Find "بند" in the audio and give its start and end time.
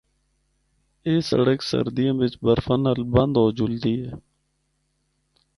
3.13-3.33